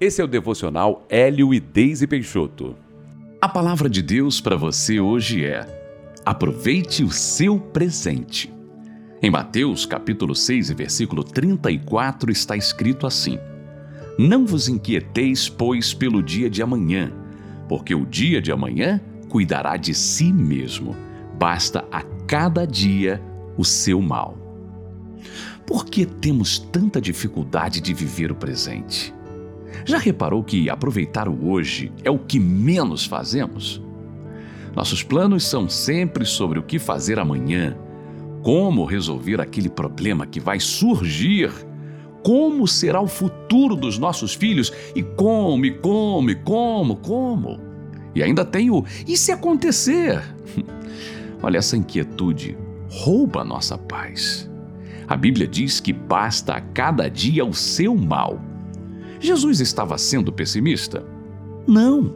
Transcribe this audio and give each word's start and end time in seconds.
Esse 0.00 0.20
é 0.20 0.24
o 0.24 0.28
devocional 0.28 1.06
Hélio 1.08 1.54
e 1.54 1.60
Deise 1.60 2.04
Peixoto. 2.08 2.74
A 3.40 3.48
palavra 3.48 3.88
de 3.88 4.02
Deus 4.02 4.40
para 4.40 4.56
você 4.56 4.98
hoje 4.98 5.44
é: 5.44 5.64
aproveite 6.26 7.04
o 7.04 7.10
seu 7.10 7.60
presente. 7.60 8.52
Em 9.22 9.30
Mateus, 9.30 9.86
capítulo 9.86 10.34
6, 10.34 10.72
versículo 10.72 11.22
34, 11.22 12.32
está 12.32 12.56
escrito 12.56 13.06
assim: 13.06 13.38
Não 14.18 14.44
vos 14.44 14.68
inquieteis, 14.68 15.48
pois, 15.48 15.94
pelo 15.94 16.24
dia 16.24 16.50
de 16.50 16.60
amanhã, 16.60 17.12
porque 17.68 17.94
o 17.94 18.04
dia 18.04 18.42
de 18.42 18.50
amanhã 18.50 19.00
cuidará 19.28 19.76
de 19.76 19.94
si 19.94 20.32
mesmo. 20.32 20.96
Basta 21.38 21.84
a 21.92 22.02
cada 22.26 22.66
dia 22.66 23.22
o 23.56 23.64
seu 23.64 24.02
mal. 24.02 24.36
Por 25.64 25.86
que 25.86 26.04
temos 26.04 26.58
tanta 26.58 27.00
dificuldade 27.00 27.80
de 27.80 27.94
viver 27.94 28.32
o 28.32 28.34
presente? 28.34 29.14
Já 29.84 29.98
reparou 29.98 30.42
que 30.42 30.70
aproveitar 30.70 31.28
o 31.28 31.48
hoje 31.48 31.92
é 32.02 32.10
o 32.10 32.18
que 32.18 32.38
menos 32.38 33.04
fazemos? 33.04 33.82
Nossos 34.74 35.02
planos 35.02 35.44
são 35.44 35.68
sempre 35.68 36.24
sobre 36.24 36.58
o 36.58 36.62
que 36.62 36.78
fazer 36.78 37.18
amanhã, 37.18 37.76
como 38.42 38.84
resolver 38.84 39.40
aquele 39.40 39.68
problema 39.68 40.26
que 40.26 40.40
vai 40.40 40.58
surgir, 40.58 41.50
como 42.22 42.66
será 42.66 43.00
o 43.00 43.06
futuro 43.06 43.76
dos 43.76 43.98
nossos 43.98 44.34
filhos 44.34 44.72
e 44.94 45.02
como, 45.02 45.72
como, 45.78 46.36
como, 46.42 46.96
como. 46.96 47.60
E 48.14 48.22
ainda 48.22 48.44
tem 48.44 48.70
o 48.70 48.84
e 49.06 49.16
se 49.16 49.30
acontecer? 49.30 50.22
Olha, 51.42 51.58
essa 51.58 51.76
inquietude 51.76 52.56
rouba 52.88 53.42
a 53.42 53.44
nossa 53.44 53.76
paz. 53.76 54.50
A 55.06 55.16
Bíblia 55.16 55.46
diz 55.46 55.80
que 55.80 55.92
basta 55.92 56.54
a 56.54 56.60
cada 56.60 57.08
dia 57.08 57.44
o 57.44 57.52
seu 57.52 57.94
mal 57.94 58.40
Jesus 59.20 59.60
estava 59.60 59.96
sendo 59.98 60.32
pessimista? 60.32 61.04
Não. 61.66 62.14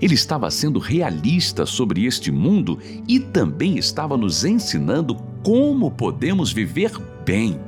Ele 0.00 0.14
estava 0.14 0.50
sendo 0.50 0.78
realista 0.78 1.64
sobre 1.64 2.04
este 2.04 2.30
mundo 2.30 2.78
e 3.08 3.18
também 3.18 3.78
estava 3.78 4.16
nos 4.16 4.44
ensinando 4.44 5.14
como 5.42 5.90
podemos 5.90 6.52
viver 6.52 6.92
bem. 7.24 7.58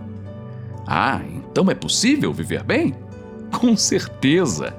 Ah, 0.87 1.23
então 1.34 1.70
é 1.70 1.75
possível 1.75 2.33
viver 2.33 2.62
bem? 2.62 2.95
Com 3.51 3.77
certeza! 3.77 4.75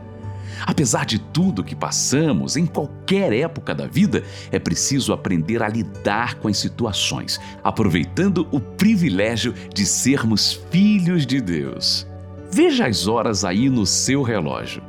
Apesar 0.65 1.05
de 1.05 1.19
tudo 1.19 1.63
que 1.63 1.75
passamos 1.75 2.55
em 2.55 2.65
qualquer 2.65 3.33
época 3.33 3.73
da 3.75 3.87
vida, 3.87 4.23
é 4.51 4.59
preciso 4.59 5.11
aprender 5.11 5.61
a 5.61 5.67
lidar 5.67 6.35
com 6.35 6.47
as 6.47 6.57
situações, 6.57 7.39
aproveitando 7.63 8.47
o 8.51 8.59
privilégio 8.59 9.53
de 9.73 9.85
sermos 9.85 10.53
filhos 10.71 11.25
de 11.25 11.41
Deus. 11.41 12.07
Veja 12.53 12.85
as 12.85 13.07
horas 13.07 13.43
aí 13.43 13.67
no 13.67 13.83
seu 13.83 14.21
relógio. 14.21 14.83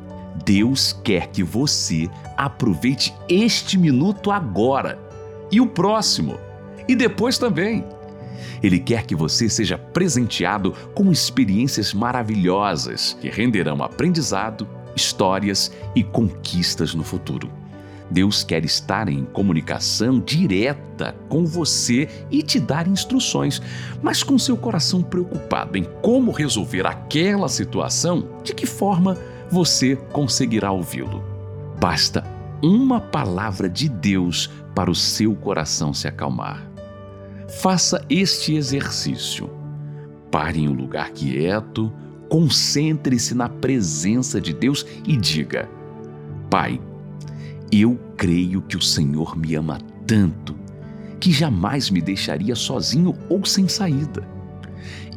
Deus 0.44 0.92
quer 1.02 1.28
que 1.28 1.42
você 1.42 2.10
aproveite 2.36 3.14
este 3.26 3.78
minuto 3.78 4.30
agora 4.30 4.98
e 5.50 5.62
o 5.62 5.66
próximo, 5.66 6.38
e 6.86 6.94
depois 6.94 7.38
também. 7.38 7.82
Ele 8.62 8.78
quer 8.78 9.06
que 9.06 9.16
você 9.16 9.48
seja 9.48 9.78
presenteado 9.78 10.72
com 10.94 11.10
experiências 11.10 11.94
maravilhosas 11.94 13.16
que 13.18 13.30
renderão 13.30 13.82
aprendizado, 13.82 14.68
histórias 14.94 15.72
e 15.96 16.04
conquistas 16.04 16.94
no 16.94 17.02
futuro. 17.02 17.50
Deus 18.10 18.44
quer 18.44 18.64
estar 18.64 19.08
em 19.08 19.24
comunicação 19.24 20.20
direta 20.20 21.14
com 21.28 21.44
você 21.44 22.08
e 22.30 22.42
te 22.42 22.60
dar 22.60 22.86
instruções, 22.86 23.60
mas 24.02 24.22
com 24.22 24.38
seu 24.38 24.56
coração 24.56 25.02
preocupado 25.02 25.78
em 25.78 25.84
como 26.02 26.30
resolver 26.30 26.86
aquela 26.86 27.48
situação, 27.48 28.28
de 28.42 28.54
que 28.54 28.66
forma 28.66 29.16
você 29.50 29.96
conseguirá 30.12 30.70
ouvi-lo. 30.70 31.24
Basta 31.80 32.22
uma 32.62 33.00
palavra 33.00 33.68
de 33.68 33.88
Deus 33.88 34.50
para 34.74 34.90
o 34.90 34.94
seu 34.94 35.34
coração 35.34 35.92
se 35.92 36.06
acalmar. 36.08 36.66
Faça 37.60 38.04
este 38.08 38.54
exercício. 38.54 39.50
Pare 40.30 40.60
em 40.60 40.68
um 40.68 40.72
lugar 40.72 41.10
quieto, 41.10 41.92
concentre-se 42.28 43.34
na 43.34 43.48
presença 43.48 44.40
de 44.40 44.52
Deus 44.52 44.84
e 45.06 45.16
diga: 45.16 45.68
Pai, 46.50 46.80
eu 47.80 47.98
creio 48.16 48.62
que 48.62 48.76
o 48.76 48.82
Senhor 48.82 49.36
me 49.36 49.54
ama 49.54 49.78
tanto 50.06 50.54
que 51.18 51.32
jamais 51.32 51.88
me 51.88 52.02
deixaria 52.02 52.54
sozinho 52.54 53.14
ou 53.30 53.44
sem 53.46 53.66
saída. 53.66 54.28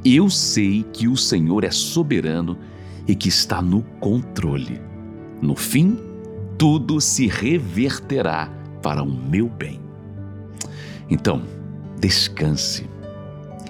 Eu 0.06 0.30
sei 0.30 0.84
que 0.94 1.08
o 1.08 1.18
Senhor 1.18 1.66
é 1.66 1.72
soberano 1.72 2.58
e 3.06 3.14
que 3.14 3.28
está 3.28 3.62
no 3.62 3.82
controle. 4.00 4.80
No 5.42 5.54
fim, 5.56 6.00
tudo 6.58 7.02
se 7.02 7.28
reverterá 7.28 8.50
para 8.82 9.04
o 9.04 9.06
meu 9.06 9.50
bem. 9.50 9.82
Então, 11.10 11.44
descanse. 12.00 12.90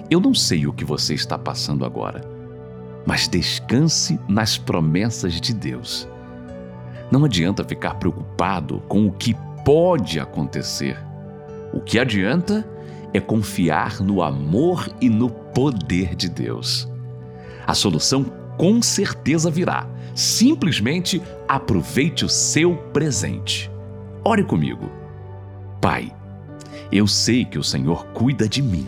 Eu 0.08 0.20
não 0.20 0.32
sei 0.32 0.66
o 0.66 0.72
que 0.72 0.84
você 0.84 1.14
está 1.14 1.36
passando 1.36 1.84
agora, 1.84 2.22
mas 3.04 3.26
descanse 3.26 4.18
nas 4.28 4.56
promessas 4.56 5.40
de 5.40 5.52
Deus. 5.52 6.08
Não 7.10 7.24
adianta 7.24 7.64
ficar 7.64 7.94
preocupado 7.94 8.82
com 8.88 9.06
o 9.06 9.12
que 9.12 9.34
pode 9.64 10.20
acontecer. 10.20 10.98
O 11.72 11.80
que 11.80 11.98
adianta 11.98 12.68
é 13.12 13.20
confiar 13.20 14.00
no 14.00 14.22
amor 14.22 14.88
e 15.00 15.08
no 15.08 15.30
poder 15.30 16.14
de 16.14 16.28
Deus. 16.28 16.88
A 17.66 17.74
solução 17.74 18.24
com 18.56 18.82
certeza 18.82 19.50
virá. 19.50 19.86
Simplesmente 20.14 21.22
aproveite 21.46 22.24
o 22.24 22.28
seu 22.28 22.76
presente. 22.92 23.70
Ore 24.24 24.42
comigo. 24.42 24.90
Pai, 25.80 26.12
eu 26.90 27.06
sei 27.06 27.44
que 27.44 27.58
o 27.58 27.62
Senhor 27.62 28.04
cuida 28.06 28.48
de 28.48 28.60
mim. 28.60 28.86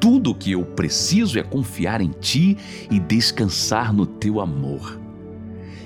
Tudo 0.00 0.30
o 0.30 0.34
que 0.34 0.52
eu 0.52 0.64
preciso 0.64 1.38
é 1.38 1.42
confiar 1.42 2.00
em 2.00 2.08
Ti 2.08 2.56
e 2.90 2.98
descansar 2.98 3.92
no 3.92 4.06
Teu 4.06 4.40
amor. 4.40 4.98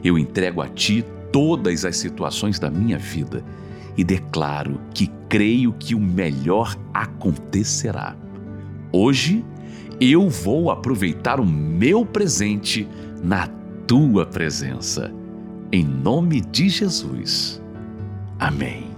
Eu 0.04 0.16
entrego 0.16 0.62
a 0.62 0.68
Ti 0.68 1.04
todas 1.34 1.84
as 1.84 1.96
situações 1.96 2.60
da 2.60 2.70
minha 2.70 2.96
vida 2.96 3.44
e 3.96 4.04
declaro 4.04 4.80
que 4.94 5.08
creio 5.28 5.72
que 5.72 5.92
o 5.92 5.98
melhor 6.00 6.76
acontecerá. 6.92 8.14
Hoje 8.92 9.44
eu 10.00 10.30
vou 10.30 10.70
aproveitar 10.70 11.40
o 11.40 11.44
meu 11.44 12.06
presente 12.06 12.86
na 13.20 13.48
tua 13.84 14.24
presença. 14.24 15.12
Em 15.72 15.84
nome 15.84 16.40
de 16.40 16.68
Jesus. 16.68 17.60
Amém. 18.38 18.93